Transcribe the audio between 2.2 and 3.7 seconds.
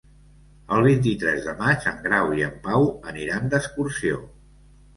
i en Pau aniran